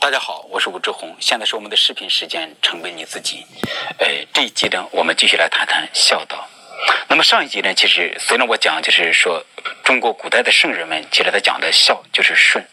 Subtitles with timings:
[0.00, 3.44] 大家好，我是武志红，现在是我们的视频时间，成为你自己。
[3.98, 6.48] 呃，这一集呢，我们继续来谈谈孝道。
[7.06, 9.44] 那么上一集呢，其实虽然我讲就是说
[9.84, 12.66] 中国古代的圣人们，其实他讲的孝就是顺，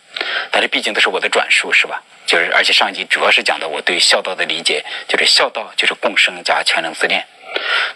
[0.51, 2.01] 但是毕竟都是我的转述，是吧？
[2.25, 7.27] 就是而且上一集主要是讲的我对孝道的理解，就是孝道就是共生加全能自恋。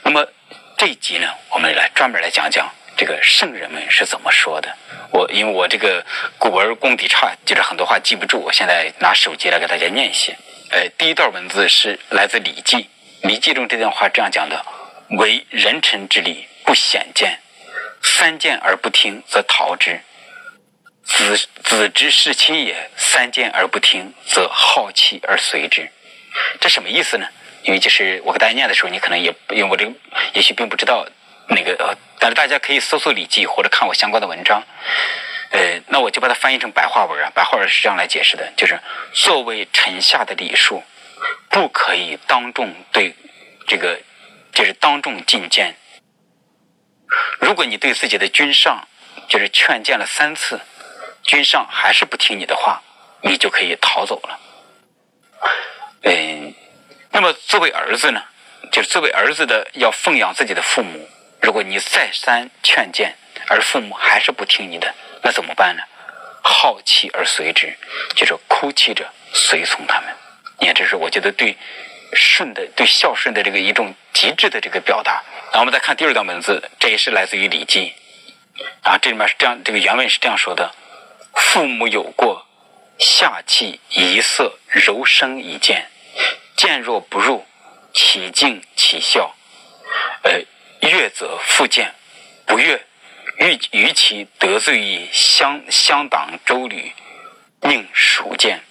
[0.03, 0.27] 那么
[0.77, 2.69] 这一集呢，我们来专门来讲讲。
[3.01, 4.71] 这个圣人们是怎么说的？
[5.09, 6.05] 我因为我这个
[6.37, 8.39] 古文功底差，就是很多话记不住。
[8.39, 10.37] 我现在拿手机来给大家念一些。
[10.69, 12.77] 呃，第一段文字是来自《礼记》，
[13.27, 14.63] 《礼记》中这段话这样讲的
[15.17, 17.39] ：“为人臣之礼，不显见。
[18.03, 19.99] 三谏而不听，则逃之。
[21.03, 25.89] 子子之视亲也，三谏而不听，则好气而随之。”
[26.61, 27.27] 这什么意思呢？
[27.63, 29.91] 因为就是我给大家念的时候，你可能也因为我这个
[30.33, 31.03] 也许并不知道。
[31.47, 34.63] 那个呃，但是大家可以搜索《礼记》或者看我相关的文章，
[35.51, 37.31] 呃，那我就把它翻译成白话文啊。
[37.33, 38.79] 白话文是这样来解释的：就是
[39.13, 40.83] 作为臣下的礼数，
[41.49, 43.13] 不可以当众对
[43.67, 43.99] 这个，
[44.53, 45.75] 就是当众进谏。
[47.39, 48.87] 如果你对自己的君上
[49.27, 50.61] 就是劝谏了三次，
[51.23, 52.81] 君上还是不听你的话，
[53.21, 54.39] 你就可以逃走了。
[56.03, 56.53] 嗯，
[57.11, 58.23] 那么作为儿子呢，
[58.71, 61.09] 就是作为儿子的要奉养自己的父母。
[61.41, 63.15] 如果你再三劝谏，
[63.47, 65.81] 而父母还是不听你的，那怎么办呢？
[66.43, 67.75] 好气而随之，
[68.15, 70.15] 就是哭泣着随从他们。
[70.59, 71.57] 你看，这是我觉得对
[72.13, 75.23] 顺的、对孝顺的这个一种极致的这个表达。
[75.51, 77.93] 那我们再看第二段文字，这也是来自于《礼记》。
[78.89, 80.73] 啊这里面是这样，这个原文是这样说的
[81.33, 82.45] ：“父母有过，
[82.99, 85.89] 下气一色柔声以谏，
[86.55, 87.45] 谏若不入，
[87.93, 89.35] 其敬其孝。”
[90.23, 90.41] 呃。
[90.89, 91.93] 悦则复见，
[92.45, 92.83] 不悦，
[93.37, 96.91] 欲与其得罪于乡乡党周旅，
[97.61, 98.61] 宁孰见？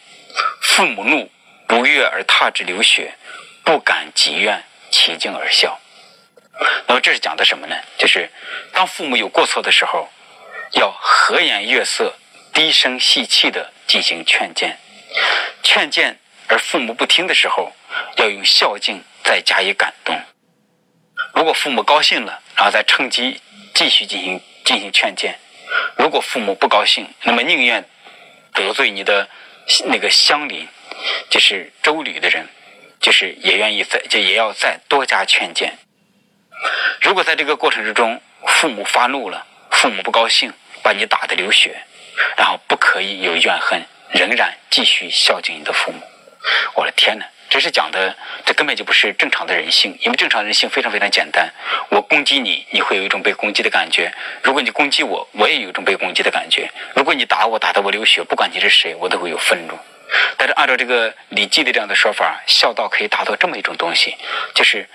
[0.61, 1.31] 父母怒，
[1.67, 3.15] 不悦而踏之流血，
[3.65, 5.79] 不敢疾怨，其敬而笑。
[6.87, 7.77] 那么这是讲的什么呢？
[7.97, 8.29] 就是
[8.73, 10.09] 当父母有过错的时候，
[10.73, 12.15] 要和颜悦色、
[12.53, 14.71] 低声细气的进行劝谏；
[15.63, 16.19] 劝谏
[16.49, 17.73] 而父母不听的时候，
[18.17, 20.21] 要用孝敬再加以感动。
[21.35, 23.41] 如果父母高兴了，然后再趁机
[23.75, 25.33] 继续进行进行劝谏；
[25.97, 27.85] 如果父母不高兴，那么宁愿
[28.53, 29.29] 得罪你的
[29.87, 30.67] 那个乡邻，
[31.31, 32.47] 就是周吕的人，
[33.01, 35.79] 就是也愿意再就也要再多加劝谏。
[37.01, 40.53] 如果在这个过程之中，父母发怒了，父母不高兴，
[40.83, 41.81] 把你打得流血，
[42.37, 46.01] 然后不可以有怨恨，仍然继续孝敬你的父母。
[46.75, 47.27] 我的天哪！
[47.51, 48.17] 这是讲的，
[48.47, 51.53] 这根本就不是正常的人性，因为正常人性非常非常简单。
[51.91, 54.09] 我攻击你，你会有一种被攻击的感觉；
[54.45, 59.77] 如果你攻击我，我也有一种被攻击的感觉；如果你打我，打得我流血，不管你是谁，我都会有愤怒。
[60.37, 64.17] 但是按照这个《礼记》的这样的说法，孝道可以达到这么一种东西，
[64.55, 64.89] 就是，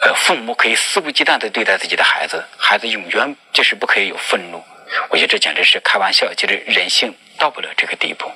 [0.00, 4.60] 呃，父母可以肆无忌惮地对待自己的孩子，孩子永远就是不可以有愤怒。
[5.08, 8.28] 我觉得这简直是开玩笑，就是人性到不了这个地步。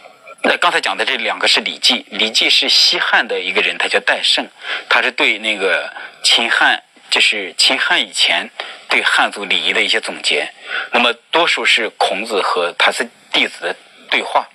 [0.42, 4.46] 那刚才讲的这两个是《礼记》，《礼记》是西汉的一个人，他叫戴胜，
[4.88, 5.92] 他是对那个
[6.22, 6.80] 秦汉，
[7.10, 8.48] 就是秦汉以前
[8.88, 10.48] 对汉族礼仪的一些总结。
[10.92, 13.76] 那么多数是孔子和他是弟子的
[14.08, 14.46] 对话，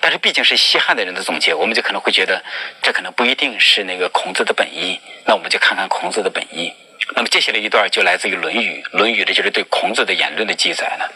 [0.00, 2.44] 但是毕竟是西汉的人的总结，我们就可能会觉得
[2.80, 5.00] 这可能不一定是那个孔子的本意。
[5.26, 6.72] 那我们就看看孔子的本意。
[7.16, 11.10] 那么接下来一段就来自于《论语》，《论语》的就是对孔子的言论的记载了。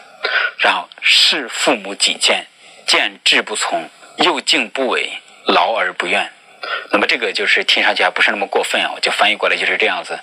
[0.59, 2.45] 然后视父母己见，
[2.85, 3.89] 见志不从。
[4.17, 5.11] 又敬不违，
[5.45, 6.31] 劳而不怨。
[6.91, 10.19] 那么这个就是听上去还不是那么过分啊，就翻译过来就是这样子。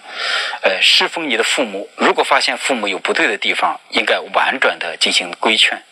[0.62, 5.82] 呃，侍奉你的父母，如果发现父母有不对的地方，应该婉转的进行规劝。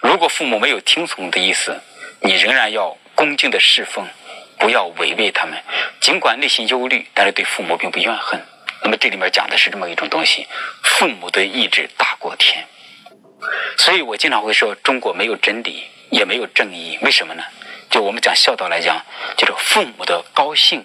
[0.00, 1.80] 如果父母没有听从的意思，
[2.20, 4.06] 你仍然要恭敬的侍奉，
[4.58, 5.58] 不要违背他们。
[6.00, 8.40] 尽管内心忧虑，但是对父母并不怨恨。
[8.82, 10.46] 那么这里面讲的是这么一种东西：
[10.82, 12.64] 父母的意志大过天。
[13.76, 15.84] 所以我经常会说，中国没有真理。
[16.10, 17.42] 也没有正义，为什么呢？
[17.90, 19.02] 就我们讲孝道来讲，
[19.36, 20.84] 就是父母的高兴，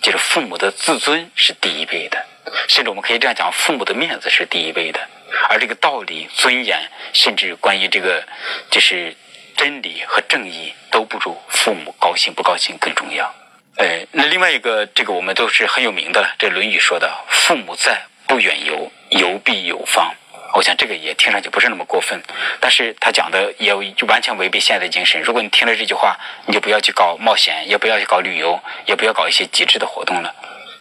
[0.00, 2.24] 就是父母的自尊是第一位的，
[2.68, 5.00] 甚至我们可以这样讲，父母的面子是第一位的，
[5.48, 6.78] 而这个道理、尊严，
[7.12, 8.26] 甚至关于这个
[8.70, 9.14] 就是
[9.56, 13.34] 真理和正义，都不如父母高兴不高兴更重要。
[13.76, 20.12] 呃，那另外一个，这个我们都是很有名的，这《论语》说的：“父母在，不远游，游必有方。”
[20.54, 22.20] 我想这个也听上去不是那么过分，
[22.58, 25.20] 但是他讲的也就完全违背现代精神。
[25.22, 26.16] 如果你听了这句话，
[26.46, 30.34] 你就不要去搞冒险，也不要去搞旅游，也不要搞一些极致的活动了。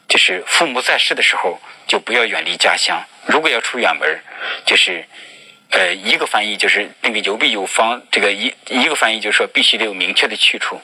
[0.07, 3.03] 就是父母在世的时候，就不要远离家乡。
[3.25, 4.19] 如果要出远门，
[4.65, 5.05] 就是
[5.71, 10.81] 呃，一个翻译就是那个有必有方，这个一一个翻译就是说必须得有明确的去处。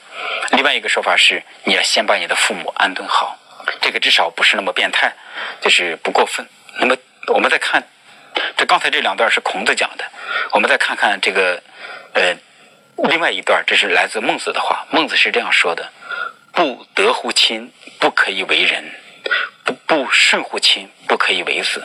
[0.52, 3.38] 另外一个说法是，你要先把你的父母安顿好，
[3.80, 5.10] 这个至少不是那么变态，
[5.62, 6.46] 就是不过分。
[6.78, 6.94] 那么
[7.28, 7.82] 我们再看，
[8.56, 10.04] 这刚才这两段是孔子讲的，
[10.52, 11.62] 我们再看看这个
[12.14, 12.34] 呃
[13.08, 14.86] 另外一段，这是来自孟子的话。
[14.90, 15.90] 孟子是这样说的
[16.52, 18.82] ：“不得乎亲，不可以为人；
[19.64, 21.82] 不不顺乎亲，不可以为子。”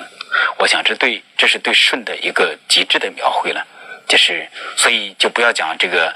[0.59, 3.65] 我想，这对这是对舜的一个极致的描绘了，
[4.07, 4.47] 就是
[4.77, 6.15] 所以就不要讲这个，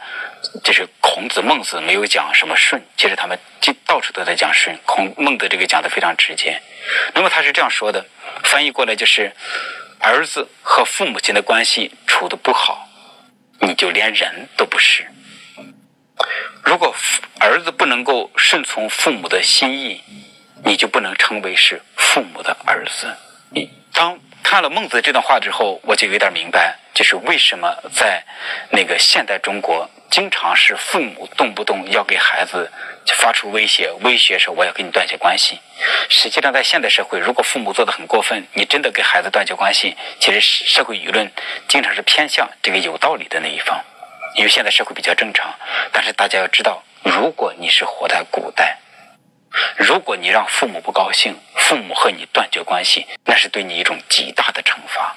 [0.64, 4.78] 就是孔子、孟子没有讲什么舜，其实他们就到处都在讲舜。
[4.86, 6.62] 孔孟的这个讲的非常直接。
[7.16, 8.06] 那么他是这样说的，
[8.44, 9.32] 翻译过来就是：
[10.04, 12.88] 儿子和父母亲的关系处的不好，
[13.60, 15.08] 你就连人都不是。
[16.62, 16.94] 如果
[17.40, 20.04] 儿子不能够顺从父母的心意，
[20.66, 23.16] 你就不能称为是父母的儿子。
[23.50, 23.72] 你。
[23.96, 28.24] 当看了孟子这段话之后，我就有点明白，就是为什么在
[28.70, 32.70] 那个现代中国，经常是父母动不动要给孩子
[33.16, 35.60] 发出威胁，威胁说我要跟你断绝关系。
[36.10, 41.32] 实际上，在现代社会，如果父母做的很过分，你真的给孩子断绝关系，其实社会舆论
[41.68, 43.84] 经常是偏向这个有道理的那一方，
[44.36, 45.52] 因为现在社会比较正常。
[45.92, 48.78] 但是大家要知道，如果你是活在古代。
[49.78, 55.16] 如果你让父母不高兴，父母和你断绝关系，那是对你一种极大的惩罚。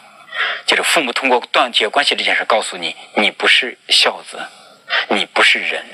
[0.67, 4.39] 就是父母通过断绝关系这件事告诉你，你不是孝子，
[5.09, 5.85] 你不是人，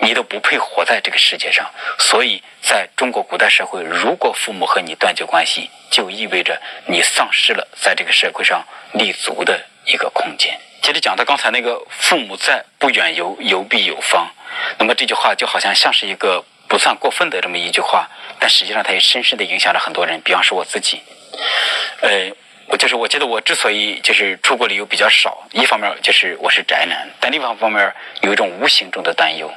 [0.00, 1.70] 你都不配活在这个世界上。
[1.98, 8.62] 所以，在中国古代社会，如果父母和你断绝关系，就意味着你丧失了在这个社会上
[8.92, 10.60] 立足的一个空间。
[10.82, 14.30] 接着讲到刚才那个“父母在，不远游，游必有方”，
[14.78, 16.44] 那么这句话就好像像是一个。
[16.70, 18.08] 不算过分的这么一句话，
[18.38, 20.20] 但实际上它也深深的影响了很多人。
[20.20, 21.02] 比方说我自己，
[22.00, 22.30] 呃，
[22.68, 29.52] 我就是我觉得我之所以就是出国旅游比较少，一方面就是我是宅男，但另一方面有一种无形中的担忧，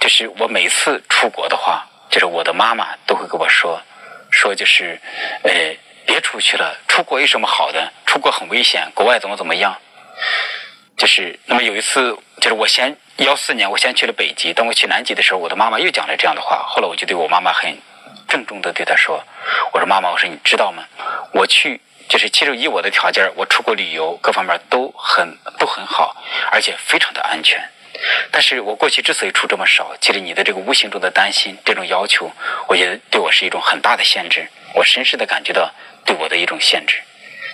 [0.00, 3.78] 就是我每次出国的话，就是我的妈妈都会跟我说，
[4.30, 4.98] 说就是
[5.42, 5.52] 呃
[6.06, 7.92] 别出去了，出国有什么好的？
[8.06, 9.76] 出国很危险，国外怎么怎么样？
[10.96, 12.96] 就是那么有一次，就是我先。
[13.18, 14.52] 幺四年，我先去了北极。
[14.52, 16.64] 当我去南极的时候，我的妈妈又讲了这样的话。
[16.66, 17.78] 后来我就对我妈妈很
[18.26, 19.22] 郑重的对她说
[19.72, 20.82] ：“我说妈妈，我说你知道吗？
[21.32, 26.16] 我去就是其实以我的条件，我出国旅游各方面都很都很好，
[26.50, 27.62] 而且非常的安全。
[28.32, 32.28] 但是我过去之所以出这么少，其实你的这个无形中的担心，这种要求，
[32.66, 34.48] 我觉得对我是一种很大的限制。
[34.74, 35.72] 我深深的感觉到
[36.04, 37.00] 对我的一种限制。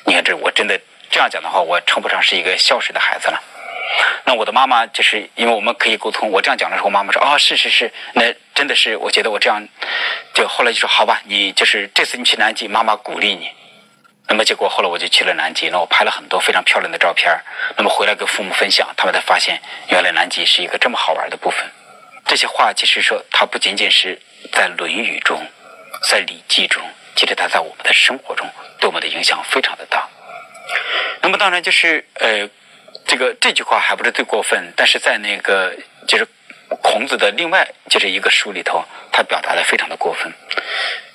[0.06, 3.42] 你看，这我真的这样讲的话，我称不上是一个孝顺的孩子了。”
[4.24, 9.66] 那我的妈妈就是因为我们可以沟通，我这样讲的时候，妈妈说啊，是是是，那真的是，我觉得我这样，
[10.32, 13.50] 就后来就说好吧，你就是这次你去南极，妈妈鼓励你。
[14.28, 17.36] 那么结果后来我就去了南极，那我拍了很多非常漂亮的照片，
[17.76, 21.68] 那么回来跟父母分享，他们才发现原来南极是一个这么好玩的部分。
[22.26, 24.16] 这些话其实说，它不仅仅是
[24.52, 25.44] 在《论语》中，
[26.08, 26.80] 在《礼记》中，
[27.16, 28.48] 其实它在我们的生活中
[28.78, 30.08] 对我们的影响非常的大。
[31.22, 32.48] 那么当然就是呃。
[33.06, 35.74] 这个这句话还不是最过分，但是在那个
[36.06, 36.24] 就是
[36.80, 40.32] 孔子的另外就是一个书里头，他表达的非常的过分。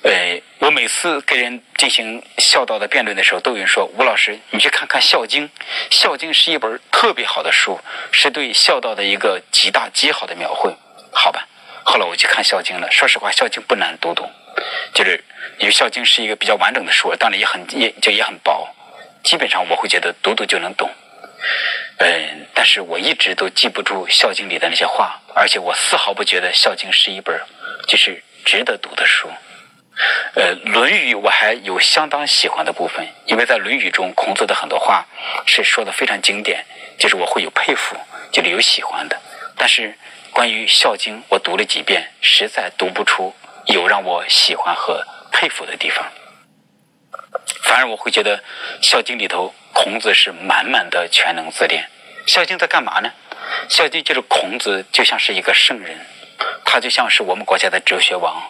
[0.02, 5.48] 呃，我每次跟人进行孝道的辩论的时候，都有人说吴老师，你去看看《孝经》，
[5.90, 7.80] 《孝经》是一本特别好的书，
[8.10, 10.74] 是对孝道的一个极大极好的描绘。
[11.12, 11.46] 好吧，
[11.82, 12.90] 后来我去看《孝经》了。
[12.90, 14.30] 说实话，《孝经》不难读懂，
[14.92, 15.24] 就是
[15.58, 18.68] 因为《孝经》是一个比较完整的书，当然也很也就也很薄，
[19.26, 20.88] 基本上我会觉得读读就能懂。
[21.98, 27.36] 嗯，但是我一直都记不住《孝经》里的那些话，而且我丝毫不觉得《孝经》是一本
[27.88, 29.28] 就是值得读的书。
[30.34, 35.04] 呃，《论语》我还有相当喜欢的部分，因为在《论语》中，孔子的很多话
[35.44, 36.64] 是说的非常经典，
[36.96, 37.96] 就是我会有佩服，
[38.30, 39.18] 就是有喜欢的。
[39.56, 39.92] 但是
[40.30, 43.34] 关于《孝经》，我读了几遍，实在读不出
[43.66, 46.06] 有让我喜欢和佩服的地方。
[47.66, 48.38] 反而我会觉得
[48.80, 49.52] 《孝经》里头。
[49.78, 51.86] 孔子是满满的全能自恋，
[52.32, 53.12] 《孝经》在干嘛呢？
[53.72, 56.00] 《孝经》就是孔子，就像是一个圣人，
[56.64, 58.42] 他就像是我们国家的哲学王，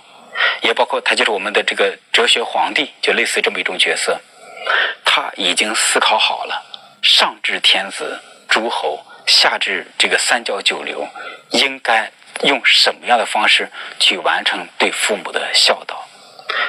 [0.63, 4.21] 也包括他就是我们的这个哲学皇帝，就类似这么一种角色。
[5.05, 6.65] 他已经思考好了，
[7.03, 11.09] 上至天子诸侯，下至这个三教九流，
[11.51, 12.09] 应该
[12.45, 13.69] 用什么样的方式
[13.99, 16.06] 去完成对父母的孝道。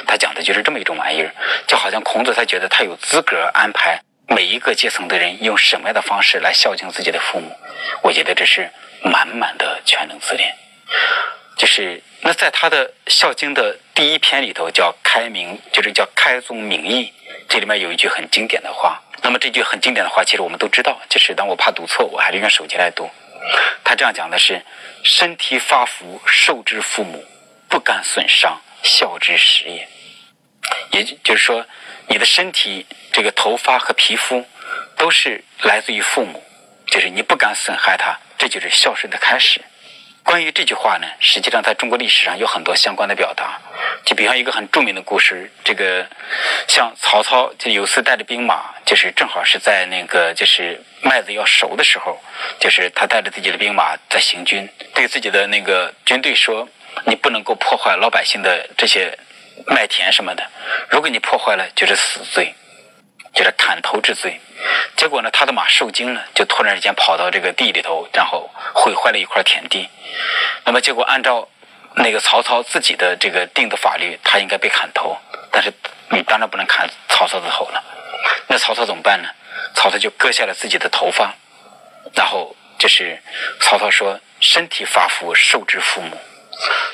[0.05, 1.31] 他讲的就是这么一种玩意儿，
[1.67, 4.00] 就好像孔子他觉得他有资格安排。
[4.29, 7.55] 每一个阶层的人用什么样的方式来孝敬自己的父母？
[8.01, 8.69] 我觉得这是
[9.01, 10.53] 满满的全能自恋。
[11.55, 17.13] 就是那在他的《孝经》的第一篇里头叫开明，就是叫开宗明义，
[17.48, 19.01] 这里面有一句很经典的话。
[19.24, 23.10] 那么这句很经典的话，其实我们都知道，就是当我怕读错，我还是用手机来读。
[23.84, 24.62] 他这样讲的是：
[25.03, 27.24] 身体发福，受之父母，
[27.69, 29.88] 不敢损伤，孝之始也。
[30.91, 31.65] 也就是说，
[32.07, 34.46] 你的身体这个头发和皮肤
[34.98, 36.43] 都是来自于父母，
[36.88, 39.62] 就是你不敢损害他，这就是孝顺的开始。
[40.24, 43.62] 关于这句话呢，实际上在中国历史上有很多相关的表达。
[44.03, 46.05] 就比方一个很著名的故事，这个
[46.67, 52.22] 像曹操就有次带着兵马，就是正好是在那个就是麦子要熟的时候，
[52.60, 56.67] 就是他带着自己的兵马在行军，对自己的那个军队说
[57.06, 59.18] ：“你不能够破坏老百姓的这些
[59.68, 60.44] 麦田什么的，
[60.89, 62.54] 如果你破坏了，就是死罪。”
[63.34, 64.39] 就是砍头之罪，
[64.96, 69.88] 结果呢，他的马受惊了，就突然之间跑到这个地里头，然后毁坏了一块田地。
[70.66, 71.48] 那么结果按照
[71.98, 75.16] 那个曹操自己的这个定的法律，他应该被砍头，
[75.51, 75.72] 但是
[76.10, 77.84] 你当然不能砍曹操的头了。
[78.48, 79.30] 那曹操怎么办呢？
[79.75, 81.36] 曹操就割下了自己的头发，
[82.16, 83.22] 然后就是
[83.60, 86.18] 曹操说：“身体发肤，受之父母。”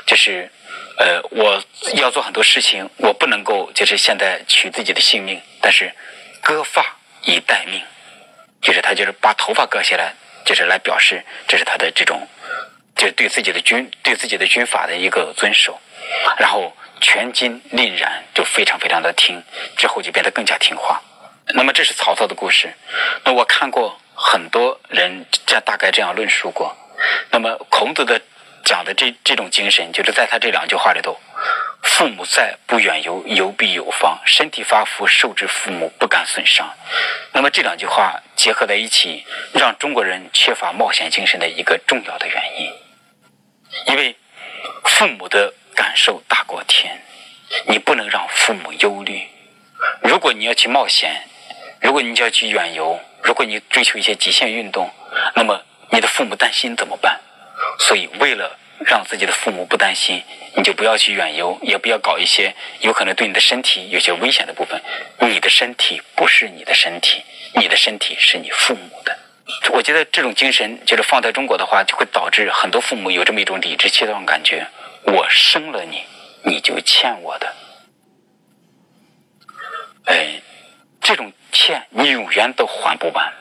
[0.06, 0.50] 就是
[0.98, 1.64] 呃，我
[1.96, 5.94] 要做很多事情，我不能够就是现在取自己的性命，但是。
[6.46, 7.82] 割发以待命，
[8.62, 12.28] 就是他就是把头发割下来，就是来表示这是他的这种，
[12.98, 15.80] 就是对自己的军对自己的军法的一个遵守，
[16.38, 19.42] 然后全筋令然，就非常非常的听，
[19.78, 21.02] 之后就变得更加听话。
[21.54, 22.70] 那么这是曹操的故事。
[23.24, 26.76] 那我看过很多人这样大概这样论述过。
[27.32, 28.20] 那么孔子的
[28.64, 31.20] 讲的这这种精神，就是在他这两句话里头。
[31.82, 34.18] 父母在，不远游，游必有方。
[34.26, 36.74] 身体发肤，受之父母，不敢损伤。
[37.34, 42.72] 那么这两句话结合在一起，让中国人缺乏冒险精神的一个重要的原因。
[43.88, 44.16] 因为
[44.86, 47.02] 父母的感受大过天，
[47.68, 49.28] 你不能让父母忧虑。
[50.02, 51.22] 如果你要去冒险，
[51.82, 54.90] 如果你要去远游，如果你追求一些极限运动，
[55.36, 57.20] 那么你的父母担心怎么办？
[57.80, 58.60] 所以为了。
[58.86, 60.22] 让自己的父母不担心，
[60.58, 64.82] 你就不要去远游，也不要搞一些有可能对你的身体有些危险的部分。
[65.20, 67.24] 你的身体不是你的身体，
[67.56, 69.18] 你的身体是你父母的。
[69.72, 74.68] 我觉得这种精神，就是放在中国的话，就会导致很多父母有这么一种理直气壮感觉：
[75.06, 76.04] 我生了你，
[76.44, 77.56] 你就欠我的。
[80.08, 80.42] 哎，
[81.00, 83.32] 这种欠你永远都还不完。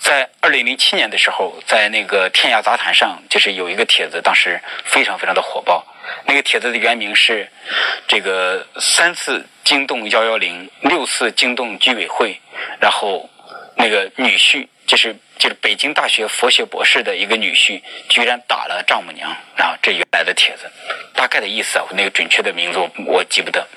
[0.00, 5.86] 在二零零七年的时候，在那个天涯杂谈上，就是有一个帖子，当时非常非常的火爆。
[6.24, 7.48] 那个帖子的原名是
[8.08, 12.40] “这个三次惊动幺幺零，六次惊动居委会”，
[12.80, 13.28] 然后
[13.76, 19.30] 那个女婿就是就是北京大学佛学博士的一个女婿，居然打了丈母娘。
[19.54, 20.68] 然后这原来的帖子，
[21.14, 23.68] 大概的意思啊，那个准确的名字我我记不得。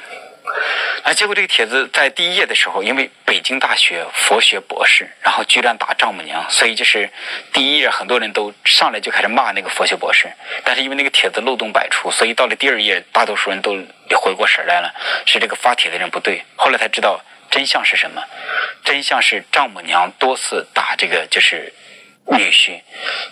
[1.03, 1.13] 啊！
[1.13, 7.09] 结果这个帖子在第一页的时候，因为北京大学佛学博士，然后居然打丈母娘，所以就是
[7.51, 10.31] 第一页很多人都上来就开始骂那个佛学博士。
[10.63, 13.77] 但是因为那个帖子漏洞百出，所以到了第二页，大多数人都
[14.17, 14.93] 回过神来了，
[15.25, 16.41] 是这个发帖的人不对。
[16.55, 17.19] 后来才知道
[17.51, 18.23] 真相是什么，
[18.85, 21.73] 真相是丈母娘多次打这个就是。
[22.31, 22.81] 女婿、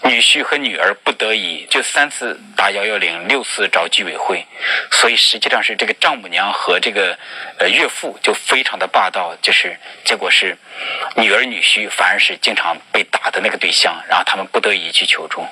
[0.04, 4.46] 女婿和女儿不得已就三次打幺幺零，六次找居委会，
[4.92, 7.18] 所以实际上是这个丈母娘和这个
[7.58, 10.58] 呃岳父就非常的霸道，就是结果是
[11.16, 15.46] 女儿、女婿反而是经常被打的那个对象，然后他们不得已去求助。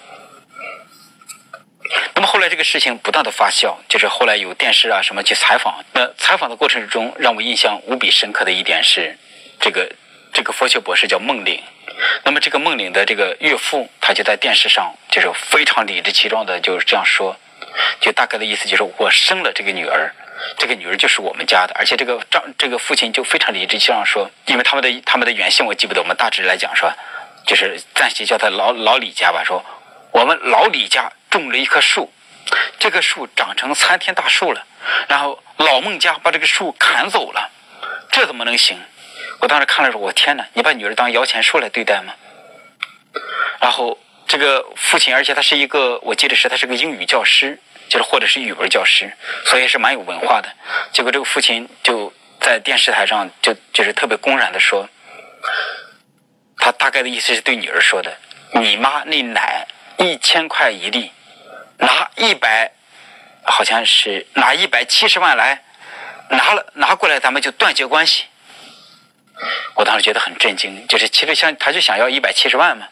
[2.14, 9.18] 那么后来这个事情不断的发酵，就是后来有电视啊什么去采访，那采访的过程中让我印象无比深刻的一点是，
[9.60, 9.90] 这个
[10.34, 11.62] 这个佛学博士叫孟岭。
[12.24, 17.36] 那么这个孟岭的这个岳父，他就在电视上就是非常理直气壮的，就是这样说，
[18.00, 20.14] 就大概的意思就是我生了这个女儿，
[20.58, 26.90] 这个女儿就是我们家的，而且这个丈这个父亲就非常理直气壮说，因为他们的他们的原姓我记不得，我们大致来讲说，
[27.46, 29.66] 就是暂且叫他老老李家吧，说
[30.12, 32.14] 我们老李家种了一棵树，
[32.80, 34.66] 这棵树长成参天大树了，
[35.10, 37.50] 然后老孟家把这个树砍走了，
[38.10, 38.80] 这怎么能行？
[39.40, 42.14] 我当时看了说：“我天哪，你把女儿当摇钱树来对待吗？”
[43.62, 49.12] 然后这个父亲，而且他是一个，我记得是他是个英语教师，就是或者是语文教师，
[49.46, 50.50] 所以是蛮有文化的。
[50.92, 54.88] 结果这个父亲就在电视台上就就是特别公然的说，
[56.58, 58.18] 他大概的意思是对女儿说的
[58.56, 59.66] ：“你妈那奶
[59.98, 61.12] 一千块一粒，
[61.78, 62.72] 拿一百，
[63.44, 65.64] 好像是拿一百七十万来，
[66.30, 68.26] 拿了拿过来，咱们就断绝关系。”
[69.76, 72.88] 我当时觉得很震惊，就是其实像他就想要一百七十万嘛，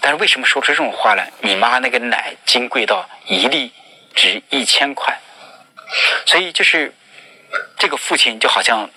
[0.00, 1.30] 但是为什么说出这种话来？
[1.40, 3.72] 你妈那个奶金贵到一粒
[4.14, 5.18] 值一千块，
[6.26, 6.94] 所以就是
[7.78, 8.88] 这个父亲就好像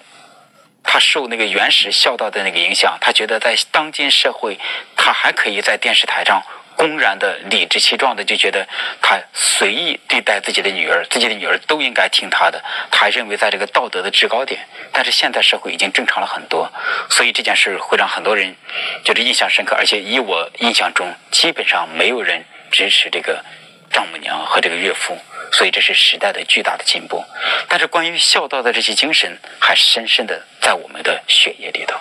[0.83, 4.57] 他受那个原始孝道的那个影响，他觉得在当今社会，
[4.95, 6.41] 他还可以在电视台上。
[6.75, 8.67] 公然的理直气壮的就觉得
[9.01, 12.63] 他随意对待自己的女儿，自己的女儿都应该听他的。
[12.91, 14.59] 他认为在这个道德的制高点，
[14.91, 16.71] 但是现在社会已经正常了很多，
[17.09, 18.55] 所以这件事会让很多人
[19.03, 19.75] 就是印象深刻。
[19.75, 23.43] 而且以我印象中，基本上没有人支持这个
[23.91, 25.17] 丈母娘和这个岳父，
[25.51, 27.23] 所以这是时代的巨大的进步。
[27.69, 31.97] 但是关于孝道的这些精神，还深深的在我们的血液里头。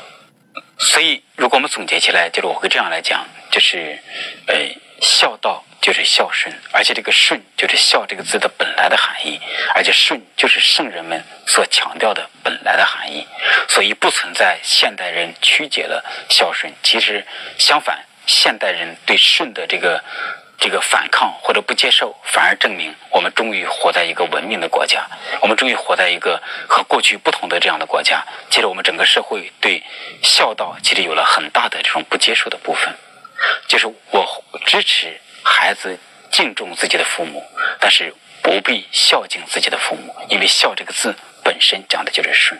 [0.84, 3.98] 所以，如果我们总结起来，就是我会这样来讲，就是，
[4.46, 4.54] 呃，
[5.00, 9.40] 孝道就是孝顺，而且这个顺就是孝这个字的本来的含义，
[9.74, 13.26] 而且顺就是圣人们所强调的本来的含义，
[13.68, 17.26] 所以不存在现代人曲解了孝顺，其实
[17.58, 20.04] 相反，现代人对顺的这个。
[20.58, 25.06] 这个反抗或者不接受，反而证明我们终于活在一个文明的国家，
[25.42, 28.24] 我们终于活在一个和过去不同的这样的国家。
[28.50, 29.82] 其实我们整个社会对
[30.22, 32.94] 孝道其实有了很大的这种不接受的部分，
[33.68, 35.98] 就是我支持孩子
[36.30, 37.44] 敬重自己的父母，
[37.78, 42.58] 但是不必孝敬自己的父母，因为孝这个字本身讲的就是顺。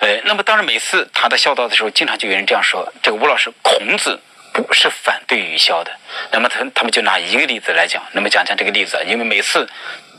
[0.00, 4.20] 呃，那么当然每次谈到孝道的时候，经常就有人这样说：这个吴老师，孔子。
[4.62, 5.90] 不是反对愚孝的，
[6.30, 9.68] 那么他他们就拿一个例子来讲，那么讲讲这个例子，因为每次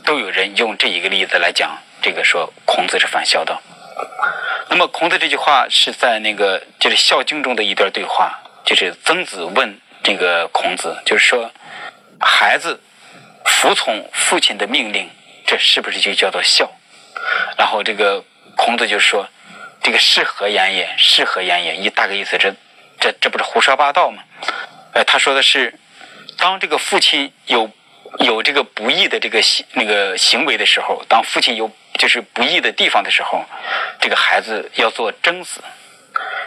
[0.04, 3.60] 都有人用这一个例子来讲这个说孔子是反孝道。
[4.68, 11.50] 那么孔子这句话是在那个就是《孝经》中的一段对话，就是曾子问这个孔子，就是说
[12.20, 12.80] 孩子
[13.44, 15.10] 服从父亲的命令，
[15.46, 16.70] 这是不是就叫做孝？
[17.56, 18.22] 然后这个
[18.56, 19.28] 孔子就说
[19.82, 20.94] 这个是何言也？
[20.96, 21.76] 是何言也？
[21.76, 22.54] 一大概意思是。
[23.00, 24.22] 这这不是胡说八道吗？
[24.92, 25.72] 呃，他说的是，
[26.36, 27.70] 当这个父亲有
[28.20, 33.44] 有这个不义的这个行那个行为的时候，当父亲有就是不义的地方的时候，
[34.00, 35.62] 这个孩子要做贞子，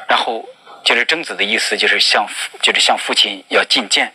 [0.10, 0.44] 然后
[0.84, 2.28] 就是贞子的意思就是向
[2.62, 4.12] 就是向父亲要进谏。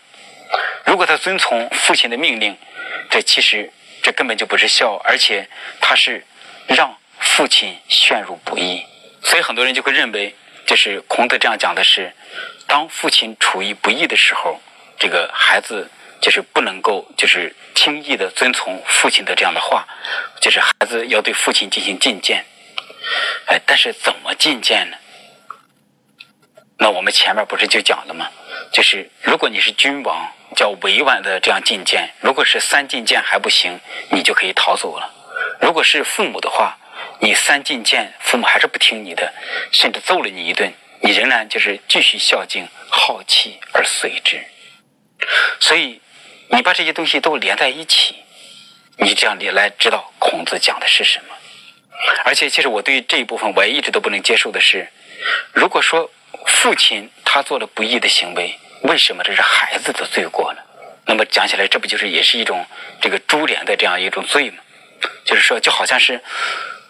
[0.85, 2.57] 如果他遵从父亲的命令，
[3.09, 5.49] 这其实这根本就不是孝，而且
[5.81, 6.25] 他是
[6.67, 8.85] 让父亲陷入不义，
[9.23, 10.35] 所以很多人就会认为。
[10.67, 12.13] 就是孔子这样讲的是，
[12.67, 14.61] 当父亲处于不义的时候，
[14.99, 15.89] 这个孩子
[16.21, 19.87] 就是不能够就是轻易的遵从父亲的这样的话，
[20.41, 22.45] 就是孩子要对父亲进行进谏。
[23.47, 24.97] 哎，但是怎么进谏呢？
[26.79, 28.29] 那我们前面不是就讲了吗？
[28.73, 33.79] 就是如果你是君王，叫委婉的这样进谏；如果是三进谏还不行，
[34.11, 35.09] 你就可以逃走了；
[35.61, 36.77] 如果是父母的话。
[37.19, 39.33] 你三进谏，父母还是不听你的，
[39.73, 44.39] 甚至揍了你一顿，你仍然就是继续孝敬，好气而随之。
[45.59, 46.01] 所以，
[46.49, 48.17] 你把这些东西都连在一起，
[48.99, 51.35] 你这样你来知道孔子讲的是什么。
[52.25, 54.87] 而且，其实我对这一部分我也一直都不能接受的是，
[55.55, 56.11] 如果说
[56.47, 60.61] 父亲他做了不义的行为，为什么这是孩子的罪过呢？
[61.07, 62.67] 那么讲起来，这不就是也是一种
[63.01, 64.59] 这个株连的这样一种罪吗？
[65.25, 66.23] 就是说，就好像是。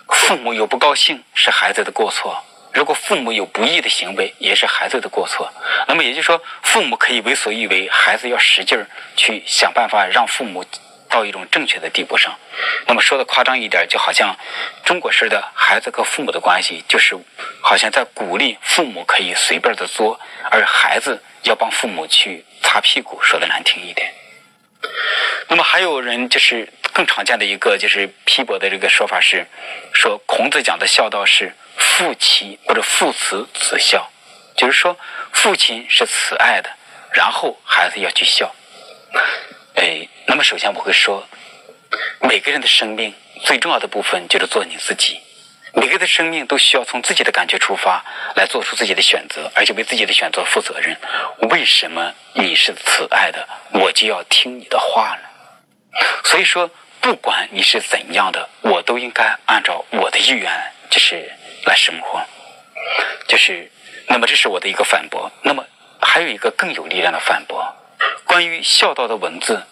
[0.09, 5.53] 父母有不高兴是孩子的过错，如果父母有不义的行为也是孩子的过错。
[5.89, 10.65] 那么也就是说，父母可以为所欲为，孩子要使劲儿去想办法让父母
[11.09, 12.37] 到一种正确的地步上。
[12.87, 14.37] 那么说的夸张一点，就好像
[14.85, 17.17] 中国式的孩子和父母的关系，就是
[17.61, 24.13] 好像在鼓励父母可以随便的作，而孩子要帮父母去擦屁股，说的难听一点。
[25.49, 29.47] 那么还有人就是更常见的一个就是批驳的这个说法是，
[29.93, 34.11] 说孔子讲的孝道是父慈或者父慈子孝，
[34.57, 34.97] 就是说
[35.31, 36.71] 父亲是慈爱的，
[37.13, 38.51] 然后孩子要去孝。
[39.75, 41.29] 哎，那么首先我会说，
[42.23, 43.13] 每个人的生命
[43.45, 45.21] 最重要的部分就是做你自己，
[45.75, 48.03] 每个人的生命都需要从自己的感觉出发
[48.37, 50.97] 来做出自己的选择，而且为自己的选择负责任。
[51.51, 55.29] 为什么你是慈爱的，我就要听你的话呢？
[56.25, 56.71] 所以说，
[57.07, 60.51] 不管你是怎样的，我都应该按照我的意愿，
[60.91, 61.31] 就是
[61.65, 62.21] 来生活。
[63.29, 63.71] 就是，
[64.09, 65.31] 那么这是我的一个反驳。
[65.45, 65.65] 那么
[66.01, 67.65] 还有一个更有力量的反驳，
[68.25, 69.63] 关于孝道的文字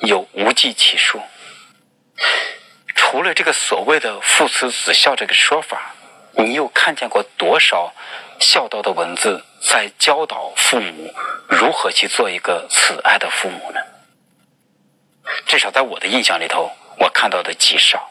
[0.00, 1.22] 有无计其数。
[2.96, 5.94] 除了这个所谓的父慈子孝这个说法，
[6.32, 7.94] 你又看见过多少
[8.40, 11.14] 孝道的文字在教导父母
[11.48, 13.78] 如何去做一个慈爱的父母呢？
[15.46, 18.10] 至少在我的印象里头，我看到的极少。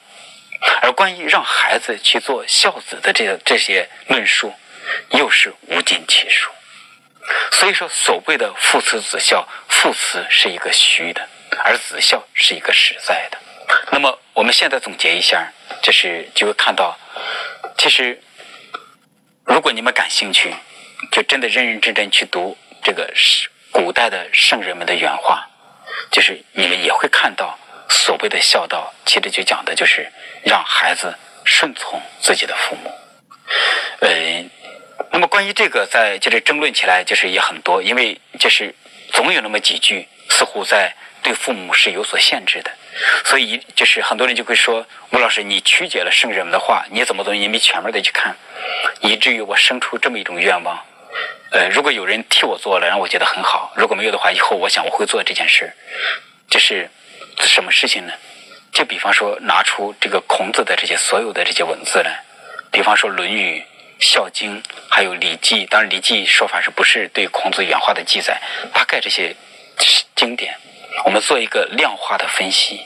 [0.81, 4.53] 而关于让孩子去做孝子的这这些论述，
[5.11, 6.49] 又是无尽其数。
[7.51, 11.27] 所以说，所谓的父慈子孝，父慈是一个虚的，
[11.63, 13.37] 而子孝是一个实在的。
[13.91, 15.51] 那么，我们现在总结一下，
[15.81, 16.97] 就是就会看到，
[17.77, 18.21] 其实，
[19.43, 20.53] 如果你们感兴趣，
[21.11, 23.11] 就真的认认真真去读这个
[23.71, 25.47] 古代的圣人们的原话，
[26.11, 27.57] 就是你们也会看到，
[27.89, 30.11] 所谓的孝道，其实就讲的就是
[30.43, 32.91] 让孩子顺从自己的父母。
[33.99, 34.43] 呃，
[35.11, 38.73] 那么关于这个，在就是争论起来，就是也很多，因为就是
[39.11, 42.71] 总有那么几句，似乎在对父母是有所限制的，
[43.23, 48.35] 所以就是很多人就会说，吴老师，你曲解了圣人们的话，你怎么怎么，你没全面的去看，
[49.01, 50.83] 以至于我生出这么一种愿望。
[51.51, 55.73] 呃，如果有人替我做了，让我觉得很好；如果没有的话，以后我想我会做这件事。
[56.49, 56.89] 这是
[57.39, 58.13] 什么事情呢？
[58.71, 62.23] 就比方说，拿出这个孔子的这些所有的这些文字来。
[62.71, 63.59] 比方说《论语》
[64.05, 68.41] 《孝经》，还有《礼记》，当然《礼记》说法是不是对孔子原话的记载？
[68.73, 69.33] 大概这些
[70.13, 70.57] 经典，
[71.05, 72.85] 我们做一个量化的分析。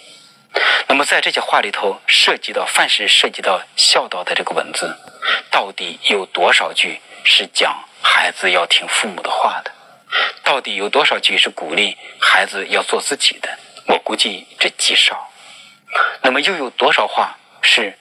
[0.88, 4.96] 那么在这些话里头，涉及到凡是涉及到孝道的这个文字，
[5.50, 9.72] 到底有多少句是讲孩子要听父母的话的？
[10.44, 13.50] 到底有多少句是鼓励孩子要做自己的？
[13.88, 15.32] 我估计这极少。
[16.22, 17.98] 那么又有多少话是？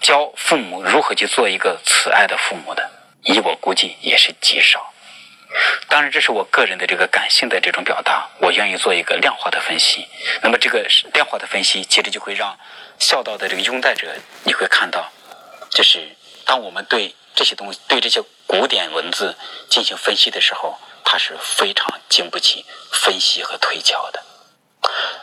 [0.00, 2.90] 教父母如何去做一个慈爱的父母的，
[3.22, 4.92] 以我估计也是极少。
[5.86, 10.08] 当然，这是我个人的这个感性的这种表达，我愿意做一个量化的分析。
[10.42, 10.84] 那么，这个
[11.14, 12.58] 量化的分析，其实就会让
[12.98, 14.12] 孝道的这个拥戴者，
[14.42, 15.08] 你会看到，
[15.70, 19.34] 就是当我们对这些东西、对这些古典文字
[19.68, 24.22] 进行分析的时候，它是非常经不起分析和推敲的。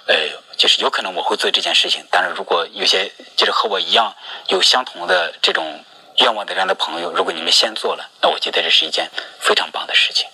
[0.07, 0.15] 呃，
[0.57, 4.15] 就是有可能我会做这件事情，但是如果有些就是和我一样
[4.47, 5.83] 有相同的这种
[6.17, 10.27] 愿望的这样的朋友，如果你们先做了，那我觉得这是一件非常棒的事情。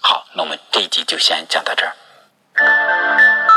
[0.00, 3.51] 好，那我们这一集就先讲到这儿。